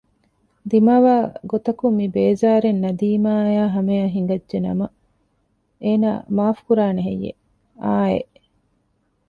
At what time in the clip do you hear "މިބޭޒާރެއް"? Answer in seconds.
1.99-2.81